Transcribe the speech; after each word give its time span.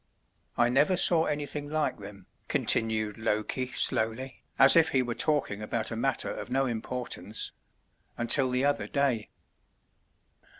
"I 0.57 0.69
never 0.69 0.97
saw 0.97 1.25
anything 1.25 1.69
like 1.69 1.99
them," 1.99 2.25
continued 2.47 3.19
Loki 3.19 3.67
slowly, 3.71 4.41
as 4.57 4.75
if 4.75 4.89
he 4.89 5.03
were 5.03 5.13
talking 5.13 5.61
about 5.61 5.91
a 5.91 5.95
matter 5.95 6.31
of 6.33 6.49
no 6.49 6.65
importance, 6.65 7.51
"until 8.17 8.49
the 8.49 8.65
other 8.65 8.87
day." 8.87 9.29